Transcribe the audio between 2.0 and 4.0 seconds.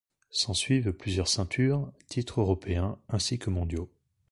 titres européen ainsi que mondiaux.